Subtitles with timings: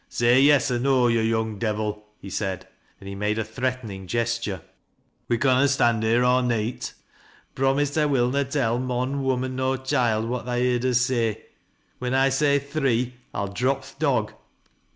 [0.09, 2.67] "Say yea or no, yo' young devil," he said,
[2.99, 4.63] and he made a threatening gesture."
[5.29, 6.95] We conna stand here aw neet.
[7.53, 11.45] Promise ta will na tell mon, woman, nor choild, what tha heerd us say.
[11.99, 14.33] When I say 'three,' I'll drop th' dog.